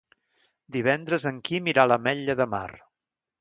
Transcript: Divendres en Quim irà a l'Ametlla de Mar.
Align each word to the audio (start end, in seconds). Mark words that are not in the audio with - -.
Divendres 0.77 1.27
en 1.31 1.37
Quim 1.49 1.69
irà 1.75 1.85
a 1.85 1.91
l'Ametlla 1.93 2.37
de 2.41 2.49
Mar. 2.55 2.65